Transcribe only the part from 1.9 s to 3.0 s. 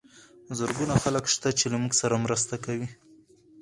سره مرسته کوي.